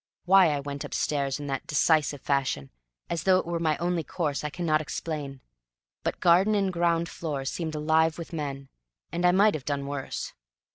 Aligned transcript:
Why 0.25 0.49
I 0.49 0.59
went 0.61 0.83
upstairs 0.83 1.39
in 1.39 1.45
that 1.45 1.67
decisive 1.67 2.21
fashion, 2.21 2.71
as 3.07 3.21
though 3.21 3.37
it 3.37 3.45
were 3.45 3.59
my 3.59 3.77
only 3.77 4.03
course, 4.03 4.43
I 4.43 4.49
cannot 4.49 4.81
explain. 4.81 5.41
But 6.01 6.19
garden 6.19 6.55
and 6.55 6.73
ground 6.73 7.07
floor 7.07 7.45
seemed 7.45 7.75
alive 7.75 8.17
with 8.17 8.33
men, 8.33 8.69
and 9.11 9.27
I 9.27 9.31
might 9.31 9.53
have 9.53 9.63
done 9.65 9.85
worse. 9.85 10.33